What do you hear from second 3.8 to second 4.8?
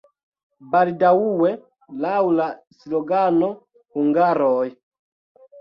"Hungaroj!